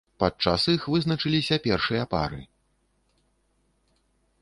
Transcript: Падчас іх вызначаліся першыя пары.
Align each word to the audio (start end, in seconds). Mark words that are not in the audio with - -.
Падчас 0.21 0.63
іх 0.75 0.87
вызначаліся 0.93 1.55
першыя 1.67 2.03
пары. 2.17 2.41